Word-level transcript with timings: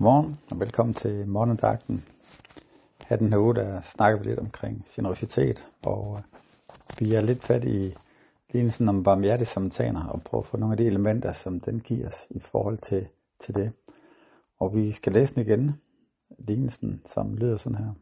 Godmorgen 0.00 0.38
og 0.50 0.60
velkommen 0.60 0.94
til 0.94 1.28
morgendagten. 1.28 2.04
Her 3.08 3.16
den 3.16 3.32
her 3.32 3.38
uge, 3.38 3.54
der 3.54 3.80
snakker 3.80 4.18
vi 4.18 4.24
lidt 4.24 4.38
omkring 4.38 4.86
generositet, 4.94 5.66
og 5.86 6.18
øh, 6.18 6.22
vi 6.98 7.14
er 7.14 7.20
lidt 7.20 7.42
fat 7.42 7.64
i 7.64 7.94
lignelsen 8.52 8.88
om 8.88 9.02
barmhjertig 9.02 9.46
samtaler, 9.46 10.04
og 10.04 10.22
prøve 10.22 10.40
at 10.40 10.46
få 10.46 10.56
nogle 10.56 10.72
af 10.72 10.76
de 10.76 10.86
elementer, 10.86 11.32
som 11.32 11.60
den 11.60 11.80
giver 11.80 12.08
os 12.08 12.26
i 12.30 12.38
forhold 12.38 12.78
til, 12.78 13.08
til 13.40 13.54
det. 13.54 13.72
Og 14.58 14.74
vi 14.74 14.92
skal 14.92 15.12
læse 15.12 15.34
den 15.34 15.42
igen, 15.42 15.80
lignelsen, 16.38 17.02
som 17.06 17.36
lyder 17.36 17.56
sådan 17.56 17.78
her. 17.78 17.92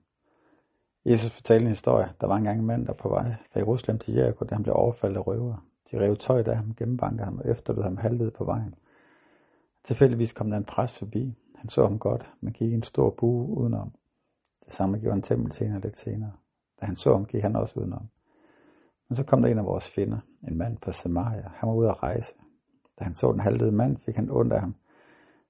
Jesus 1.05 1.31
fortalte 1.31 1.63
en 1.63 1.71
historie. 1.71 2.09
Der 2.21 2.27
var 2.27 2.37
engang 2.37 2.59
en 2.59 2.67
mand, 2.67 2.87
der 2.87 2.93
på 2.93 3.09
vej 3.09 3.35
fra 3.53 3.61
Jerusalem 3.61 3.99
til 3.99 4.15
Jericho, 4.15 4.45
da 4.45 4.55
han 4.55 4.63
blev 4.63 4.75
overfaldet 4.75 5.17
af 5.17 5.27
røver. 5.27 5.67
De 5.91 6.01
rev 6.01 6.17
tøjet 6.17 6.49
af 6.49 6.57
ham, 6.57 6.75
gennembankede 6.75 7.25
ham 7.25 7.39
og 7.39 7.51
efterlod 7.51 7.83
ham 7.83 7.97
halvdød 7.97 8.31
på 8.31 8.45
vejen. 8.45 8.75
Tilfældigvis 9.85 10.33
kom 10.33 10.51
der 10.51 10.57
en 10.57 10.65
præst 10.65 10.95
forbi. 10.95 11.35
Han 11.59 11.69
så 11.69 11.83
ham 11.83 11.99
godt, 11.99 12.33
men 12.41 12.53
gik 12.53 12.73
en 12.73 12.83
stor 12.83 13.11
bue 13.11 13.59
udenom. 13.59 13.93
Det 14.65 14.73
samme 14.73 14.99
gjorde 14.99 15.17
en 15.17 15.23
tempeltjener 15.23 15.73
senere 15.73 15.81
lidt 15.81 15.97
senere. 15.97 16.33
Da 16.81 16.87
han 16.87 16.97
så 16.97 17.13
ham, 17.13 17.25
gik 17.25 17.43
han 17.43 17.57
også 17.57 17.81
udenom. 17.81 18.09
Men 19.09 19.17
så 19.17 19.25
kom 19.25 19.43
der 19.43 19.49
en 19.49 19.59
af 19.59 19.65
vores 19.65 19.91
fjender, 19.91 20.19
en 20.49 20.57
mand 20.59 20.79
fra 20.83 20.93
Samaria. 20.93 21.51
Han 21.55 21.69
var 21.69 21.75
ude 21.75 21.89
at 21.89 22.03
rejse. 22.03 22.35
Da 22.99 23.05
han 23.05 23.15
så 23.15 23.33
den 23.33 23.41
halvdøde 23.41 23.73
mand, 23.73 23.97
fik 23.97 24.17
han 24.17 24.31
ondt 24.31 24.53
af 24.53 24.61
ham. 24.61 24.75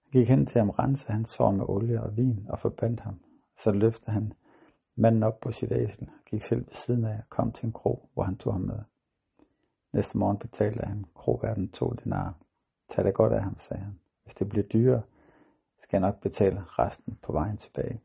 Han 0.03 0.13
gik 0.13 0.29
hen 0.29 0.47
til 0.47 0.59
ham, 0.59 0.71
rense 0.71 1.13
hans 1.13 1.29
sår 1.29 1.51
med 1.51 1.65
olie 1.69 2.03
og 2.03 2.17
vin 2.17 2.47
og 2.49 2.59
forbandt 2.59 3.01
ham. 3.01 3.21
Så 3.59 3.71
løftede 3.73 4.13
han 4.13 4.33
manden 4.97 5.23
op 5.23 5.41
på 5.41 5.53
sit 5.53 5.73
æsel, 5.73 6.09
gik 6.31 6.43
selv 6.43 6.67
ved 6.67 6.75
siden 6.75 7.05
af 7.05 7.19
og 7.19 7.29
kom 7.29 7.53
til 7.53 7.67
en 7.67 7.73
krog, 7.73 8.09
hvor 8.15 8.23
han 8.23 8.37
tog 8.37 8.53
ham 8.53 8.63
med. 8.63 8.79
Næste 9.93 10.19
morgen 10.19 10.39
betalte 10.39 10.87
han 10.87 11.07
krogverden 11.15 11.69
to 11.69 11.91
dinar. 11.91 12.35
Tag 12.89 13.05
det 13.05 13.15
godt 13.15 13.33
af 13.33 13.43
ham, 13.43 13.59
sagde 13.59 13.83
han. 13.83 14.01
Hvis 14.23 14.35
det 14.35 14.49
bliver 14.49 14.67
dyrere, 14.67 15.03
skal 15.79 15.97
jeg 15.97 16.01
nok 16.01 16.21
betale 16.21 16.65
resten 16.69 17.19
på 17.23 17.33
vejen 17.33 17.57
tilbage. 17.57 18.01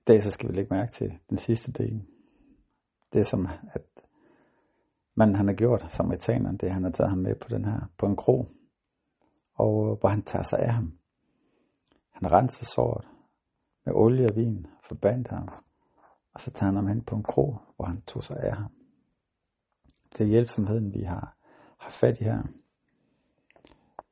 I 0.00 0.04
dag 0.06 0.22
så 0.22 0.30
skal 0.30 0.48
vi 0.48 0.54
lægge 0.54 0.74
mærke 0.74 0.92
til 0.92 1.18
den 1.30 1.36
sidste 1.36 1.72
del. 1.72 2.06
Det 3.12 3.26
som, 3.26 3.48
at 3.72 3.82
manden 5.14 5.36
han 5.36 5.46
har 5.46 5.54
gjort, 5.54 5.86
samaritaneren, 5.90 6.56
det 6.56 6.70
han 6.70 6.84
har 6.84 6.90
taget 6.90 7.10
ham 7.10 7.18
med 7.18 7.34
på 7.34 7.48
den 7.48 7.64
her, 7.64 7.80
på 7.98 8.06
en 8.06 8.16
kro, 8.16 8.48
og 9.54 9.90
øh, 9.90 9.98
hvor 9.98 10.08
han 10.08 10.22
tager 10.22 10.42
sig 10.42 10.58
af 10.58 10.72
ham. 10.72 10.98
Han 12.10 12.32
renser 12.32 12.64
såret 12.64 13.08
med 13.84 13.94
olie 13.94 14.26
og 14.26 14.36
vin, 14.36 14.66
forbandt 14.88 15.28
ham, 15.28 15.48
og 16.34 16.40
så 16.40 16.50
tager 16.50 16.64
han 16.64 16.76
ham 16.76 16.86
hen 16.86 17.04
på 17.04 17.16
en 17.16 17.22
kro, 17.22 17.56
hvor 17.76 17.84
han 17.84 18.02
tog 18.02 18.22
sig 18.22 18.36
af 18.36 18.56
ham. 18.56 18.72
Det 20.12 20.20
er 20.20 20.28
hjælpsomheden, 20.28 20.94
vi 20.94 21.02
har, 21.02 21.36
har 21.78 21.90
fat 21.90 22.20
i 22.20 22.24
her 22.24 22.42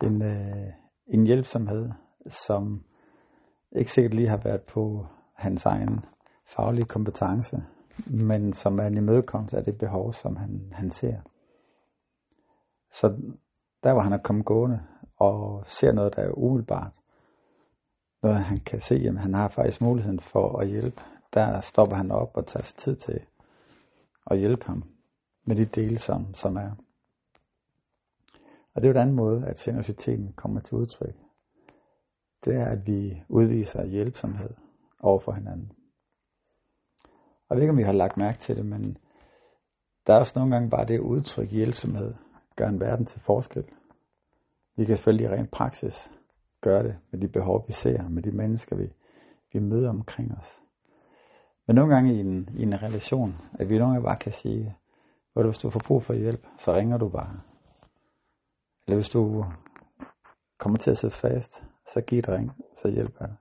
en, 0.02 0.22
øh, 0.22 0.72
en 1.06 1.26
hjælpsomhed, 1.26 1.90
som 2.26 2.84
ikke 3.72 3.92
sikkert 3.92 4.14
lige 4.14 4.28
har 4.28 4.40
været 4.44 4.62
på 4.62 5.06
hans 5.34 5.66
egen 5.66 6.04
faglige 6.46 6.84
kompetence, 6.84 7.62
men 8.06 8.52
som 8.52 8.78
er 8.78 8.86
en 8.86 8.96
imødekommelse 8.96 9.56
af 9.56 9.64
det 9.64 9.78
behov, 9.78 10.12
som 10.12 10.36
han, 10.36 10.72
han 10.72 10.90
ser. 10.90 11.16
Så 12.92 13.08
der 13.82 13.92
hvor 13.92 14.02
han 14.02 14.12
er 14.12 14.18
kommet 14.18 14.46
gående 14.46 14.80
og 15.16 15.66
ser 15.66 15.92
noget, 15.92 16.16
der 16.16 16.22
er 16.22 16.38
umiddelbart, 16.38 16.96
noget 18.22 18.36
han 18.36 18.58
kan 18.58 18.80
se, 18.80 18.94
at 18.94 19.18
han 19.18 19.34
har 19.34 19.48
faktisk 19.48 19.80
muligheden 19.80 20.20
for 20.20 20.58
at 20.58 20.68
hjælpe, 20.68 21.02
der 21.34 21.60
stopper 21.60 21.96
han 21.96 22.10
op 22.10 22.36
og 22.36 22.46
tager 22.46 22.62
sig 22.62 22.76
tid 22.76 22.96
til 22.96 23.20
at 24.26 24.38
hjælpe 24.38 24.66
ham 24.66 24.82
med 25.46 25.56
de 25.56 25.64
dele, 25.64 25.98
som, 25.98 26.34
som 26.34 26.56
er. 26.56 26.70
Og 28.74 28.82
det 28.82 28.88
er 28.88 28.92
jo 28.92 28.96
en 28.96 29.02
anden 29.02 29.16
måde, 29.16 29.46
at 29.46 29.56
generositeten 29.56 30.32
kommer 30.32 30.60
til 30.60 30.76
udtryk. 30.76 31.16
Det 32.44 32.56
er, 32.56 32.64
at 32.64 32.86
vi 32.86 33.22
udviser 33.28 33.84
hjælpsomhed 33.84 34.50
over 35.00 35.18
for 35.18 35.32
hinanden. 35.32 35.72
Og 37.48 37.50
jeg 37.50 37.56
ved 37.56 37.62
ikke, 37.62 37.70
om 37.70 37.78
vi 37.78 37.82
har 37.82 37.92
lagt 37.92 38.16
mærke 38.16 38.38
til 38.38 38.56
det, 38.56 38.66
men 38.66 38.98
der 40.06 40.14
er 40.14 40.18
også 40.18 40.32
nogle 40.36 40.54
gange 40.54 40.70
bare 40.70 40.84
det 40.84 40.98
udtryk 40.98 41.50
hjælpsomhed, 41.50 42.14
gør 42.56 42.68
en 42.68 42.80
verden 42.80 43.06
til 43.06 43.20
forskel. 43.20 43.64
Vi 44.76 44.84
kan 44.84 44.96
selvfølgelig 44.96 45.26
i 45.26 45.28
ren 45.30 45.46
praksis 45.46 46.10
gøre 46.60 46.82
det 46.82 46.96
med 47.10 47.20
de 47.20 47.28
behov, 47.28 47.64
vi 47.66 47.72
ser, 47.72 48.08
med 48.08 48.22
de 48.22 48.30
mennesker, 48.30 48.76
vi, 48.76 48.92
vi 49.52 49.58
møder 49.58 49.90
omkring 49.90 50.38
os. 50.38 50.60
Men 51.66 51.76
nogle 51.76 51.94
gange 51.94 52.14
i 52.14 52.20
en, 52.20 52.48
i 52.54 52.62
en 52.62 52.82
relation, 52.82 53.34
at 53.52 53.68
vi 53.68 53.78
nogle 53.78 53.92
gange 53.92 54.04
bare 54.04 54.16
kan 54.16 54.32
sige, 54.32 54.76
hvor 55.32 55.42
du, 55.42 55.48
hvis 55.48 55.58
du 55.58 55.70
får 55.70 55.80
brug 55.86 56.02
for 56.02 56.14
hjælp, 56.14 56.46
så 56.58 56.74
ringer 56.74 56.98
du 56.98 57.08
bare. 57.08 57.40
Eller 58.90 58.98
hvis 58.98 59.08
du 59.08 59.44
kommer 60.58 60.78
til 60.78 60.90
at 60.90 60.98
sidde 60.98 61.14
fast, 61.14 61.64
så 61.92 62.00
giv 62.00 62.18
et 62.18 62.28
ring, 62.28 62.52
så 62.76 62.88
hjælper 62.88 63.24
jeg. 63.26 63.34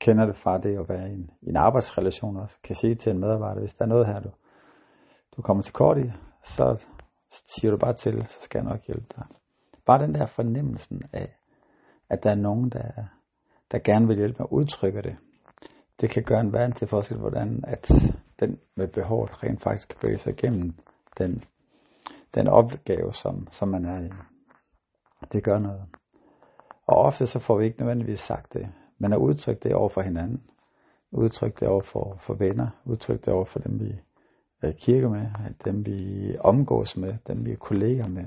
Kender 0.00 0.26
det 0.26 0.36
fra 0.36 0.58
det 0.58 0.78
at 0.78 0.88
være 0.88 1.10
i 1.10 1.12
en, 1.12 1.30
i 1.42 1.48
en 1.48 1.56
arbejdsrelation 1.56 2.36
også. 2.36 2.56
Kan 2.62 2.76
sige 2.76 2.94
til 2.94 3.12
en 3.12 3.18
medarbejder, 3.18 3.60
hvis 3.60 3.74
der 3.74 3.84
er 3.84 3.88
noget 3.88 4.06
her, 4.06 4.20
du, 4.20 4.30
du 5.36 5.42
kommer 5.42 5.62
til 5.62 5.72
kort 5.72 5.98
i, 5.98 6.12
så 6.44 6.84
siger 7.30 7.70
du 7.70 7.76
bare 7.76 7.92
til, 7.92 8.26
så 8.26 8.38
skal 8.42 8.58
jeg 8.58 8.68
nok 8.70 8.86
hjælpe 8.86 9.06
dig. 9.16 9.26
Bare 9.86 10.02
den 10.02 10.14
der 10.14 10.26
fornemmelsen 10.26 11.02
af, 11.12 11.36
at 12.08 12.22
der 12.22 12.30
er 12.30 12.34
nogen, 12.34 12.70
der, 12.70 12.90
der 13.70 13.78
gerne 13.78 14.06
vil 14.06 14.16
hjælpe 14.16 14.36
mig, 14.38 14.52
udtrykker 14.52 15.02
det. 15.02 15.16
Det 16.00 16.10
kan 16.10 16.22
gøre 16.22 16.40
en 16.40 16.52
verden 16.52 16.72
til 16.72 16.88
forskel, 16.88 17.18
hvordan 17.18 17.64
at 17.66 17.90
den 18.40 18.60
med 18.76 18.88
behovet 18.88 19.42
rent 19.42 19.62
faktisk 19.62 19.88
kan 19.88 19.98
bevæge 20.00 20.18
sig 20.18 20.32
igennem 20.32 20.74
den 21.18 21.44
den 22.34 22.46
opgave, 22.46 23.12
som, 23.12 23.48
som 23.50 23.68
man 23.68 23.84
er 23.84 24.02
i. 24.02 24.10
Det 25.32 25.44
gør 25.44 25.58
noget. 25.58 25.82
Og 26.86 26.96
ofte 26.96 27.26
så 27.26 27.38
får 27.38 27.58
vi 27.58 27.64
ikke 27.64 27.78
nødvendigvis 27.78 28.20
sagt 28.20 28.52
det, 28.52 28.72
men 28.98 29.12
at 29.12 29.18
udtrykke 29.18 29.68
det 29.68 29.74
over 29.74 29.88
for 29.88 30.00
hinanden, 30.00 30.42
udtrykke 31.10 31.60
det 31.60 31.68
over 31.68 31.82
for, 31.82 32.16
for 32.18 32.34
venner, 32.34 32.68
udtrykke 32.84 33.24
det 33.24 33.32
over 33.32 33.44
for 33.44 33.58
dem, 33.58 33.80
vi 33.80 33.88
øh, 33.88 33.98
er 34.60 34.72
kirke 34.72 35.08
med, 35.08 35.26
dem 35.64 35.86
vi 35.86 36.36
omgås 36.40 36.96
med, 36.96 37.14
dem 37.26 37.46
vi 37.46 37.52
er 37.52 37.56
kolleger 37.56 38.08
med, 38.08 38.24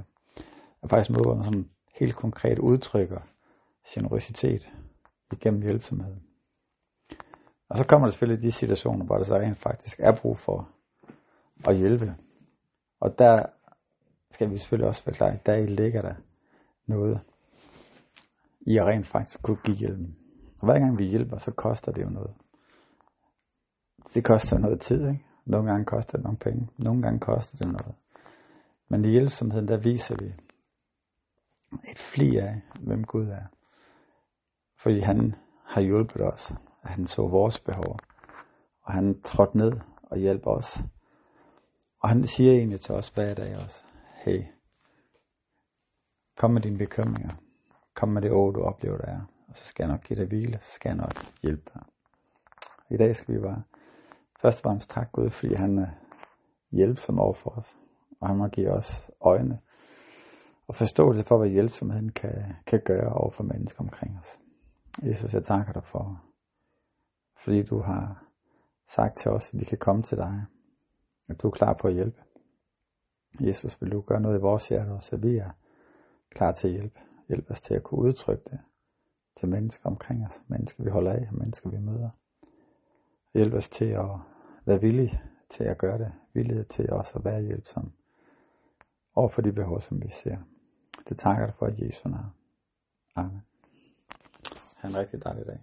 er 0.84 0.88
faktisk 0.88 1.10
noget, 1.10 1.28
hvor 1.28 1.36
man 1.36 1.44
sådan 1.44 1.70
helt 1.96 2.16
konkret 2.16 2.60
udtrykker 2.60 3.20
generositet 3.88 4.70
igennem 5.32 5.62
hjælpsomhed. 5.62 6.16
Og 7.70 7.78
så 7.78 7.86
kommer 7.86 8.08
der 8.08 8.12
selvfølgelig 8.12 8.44
de 8.44 8.52
situationer, 8.52 9.06
hvor 9.06 9.18
der 9.18 9.24
så 9.24 9.36
rent 9.36 9.58
faktisk 9.58 10.00
er 10.00 10.16
brug 10.16 10.38
for 10.38 10.70
at 11.68 11.78
hjælpe. 11.78 12.16
Og 13.00 13.20
der 13.20 13.46
skal 14.34 14.52
vi 14.52 14.58
selvfølgelig 14.58 14.90
også 14.90 15.04
forklare, 15.04 15.34
at 15.34 15.46
der 15.46 15.66
ligger 15.66 16.02
der 16.02 16.16
noget 16.86 17.22
i 18.62 18.78
at 18.78 18.86
rent 18.86 19.08
faktisk 19.08 19.42
kunne 19.42 19.58
give 19.64 19.78
hjælpen. 19.78 20.18
Og 20.60 20.66
hver 20.66 20.80
gang 20.80 20.98
vi 20.98 21.06
hjælper, 21.06 21.38
så 21.38 21.52
koster 21.52 21.92
det 21.92 22.02
jo 22.04 22.10
noget. 22.10 22.34
Det 24.14 24.24
koster 24.24 24.58
noget 24.58 24.82
tid, 24.82 25.08
ikke? 25.08 25.26
Nogle 25.46 25.72
gange 25.72 25.86
koster 25.86 26.18
det 26.18 26.24
nogle 26.24 26.38
penge, 26.38 26.70
nogle 26.78 27.02
gange 27.02 27.20
koster 27.20 27.58
det 27.58 27.68
noget. 27.68 27.96
Men 28.88 29.06
i 29.06 29.10
hjælpsomheden, 29.10 29.68
der 29.68 29.78
viser 29.78 30.16
vi 30.20 30.26
et 31.92 32.00
fli 32.00 32.38
af, 32.38 32.62
hvem 32.80 33.04
Gud 33.04 33.28
er. 33.28 33.46
Fordi 34.78 35.00
han 35.00 35.36
har 35.66 35.82
hjulpet 35.82 36.22
os, 36.22 36.54
at 36.84 36.90
han 36.90 37.08
så 37.08 37.28
vores 37.28 37.60
behov. 37.60 38.00
Og 38.82 38.94
han 38.94 39.22
trådte 39.22 39.58
ned 39.58 39.72
og 40.04 40.18
hjælper 40.18 40.52
os. 40.52 40.78
Og 42.00 42.10
han 42.10 42.28
siger 42.28 42.52
egentlig 42.52 42.80
til 42.80 42.96
os 42.96 43.10
hver 43.10 43.34
dag 43.34 43.58
også, 43.64 43.84
hey, 44.24 44.44
kom 46.38 46.52
med 46.52 46.62
dine 46.62 46.78
bekymringer. 46.78 47.32
Kom 47.94 48.10
med 48.10 48.22
det 48.22 48.32
år, 48.32 48.52
du 48.52 48.62
oplever, 48.62 48.98
der 48.98 49.06
er. 49.06 49.22
Og 49.48 49.58
så 49.58 49.66
skal 49.66 49.84
jeg 49.84 49.92
nok 49.92 50.04
give 50.04 50.20
dig 50.20 50.28
hvile, 50.28 50.60
så 50.62 50.72
skal 50.72 50.90
jeg 50.90 50.98
nok 50.98 51.14
hjælpe 51.42 51.72
dig. 51.74 51.84
I 52.90 52.98
dag 52.98 53.16
skal 53.16 53.36
vi 53.36 53.40
bare 53.40 53.64
først 54.42 54.58
og 54.58 54.62
fremmest 54.62 54.90
takke 54.90 55.12
Gud, 55.12 55.30
fordi 55.30 55.54
han 55.54 55.78
er 55.78 55.88
hjælpsom 56.72 57.20
over 57.20 57.34
for 57.34 57.50
os. 57.50 57.78
Og 58.20 58.28
han 58.28 58.38
må 58.38 58.48
give 58.48 58.72
os 58.72 59.10
øjne 59.22 59.60
og 60.68 60.76
forståelse 60.76 61.24
for, 61.24 61.38
hvad 61.38 61.50
hjælpsomheden 61.50 62.12
kan, 62.12 62.56
kan 62.68 62.82
gøre 62.86 63.14
over 63.14 63.32
for 63.32 63.44
mennesker 63.44 63.80
omkring 63.80 64.20
os. 64.20 64.40
Jesus, 65.10 65.34
jeg 65.34 65.44
takker 65.44 65.74
dig 65.74 65.84
for, 65.84 66.24
fordi 67.38 67.64
du 67.64 67.80
har 67.80 68.26
sagt 68.88 69.18
til 69.18 69.32
os, 69.32 69.50
at 69.54 69.60
vi 69.60 69.66
kan 69.66 69.78
komme 69.78 70.04
til 70.04 70.18
dig, 70.18 70.46
at 71.28 71.42
du 71.42 71.48
er 71.48 71.52
klar 71.52 71.74
på 71.74 71.88
at 71.88 71.94
hjælpe. 71.94 72.22
Jesus, 73.40 73.82
vil 73.82 73.92
du 73.92 74.02
gøre 74.02 74.22
noget 74.22 74.38
i 74.38 74.42
vores 74.42 74.68
hjerter, 74.68 75.00
så 75.00 75.18
vi 75.18 75.38
er 75.38 75.50
klar 76.30 76.52
til 76.52 76.68
at 76.68 76.74
hjælpe. 76.74 77.00
Hjælp 77.28 77.52
os 77.52 77.62
til 77.62 77.74
at 77.74 77.84
kunne 77.84 78.02
udtrykke 78.02 78.44
det 78.50 78.60
til 79.36 79.48
mennesker 79.50 79.90
omkring 79.90 80.26
os, 80.26 80.42
mennesker 80.48 80.84
vi 80.84 80.90
holder 80.90 81.12
af, 81.12 81.30
mennesker 81.32 81.70
vi 81.70 81.78
møder. 81.78 82.10
Hjælp 83.34 83.54
os 83.54 83.70
til 83.70 83.86
at 83.86 84.10
være 84.66 84.82
villige 84.82 85.22
til 85.50 85.64
at 85.64 85.78
gøre 85.78 85.98
det, 85.98 86.14
villige 86.34 86.64
til 86.64 86.92
også 86.92 87.12
at 87.16 87.26
være 87.26 87.42
hjælpsom 87.42 87.92
over 89.16 89.30
for 89.30 89.42
de 89.42 89.52
behov, 89.52 89.82
som 89.82 90.02
vi 90.02 90.10
ser. 90.24 90.38
Det 91.10 91.18
takker 91.18 91.46
dig 91.46 91.56
for, 91.56 91.66
at 91.66 91.80
Jesus 91.80 92.06
er. 92.06 92.34
Amen. 93.16 93.42
Ha' 94.76 94.88
en 94.88 94.98
rigtig 94.98 95.24
dejlig 95.24 95.46
dag. 95.46 95.60